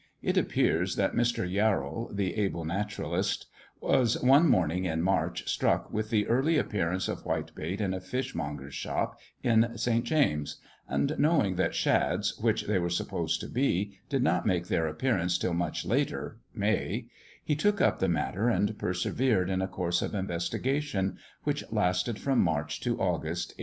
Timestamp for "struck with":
5.47-6.09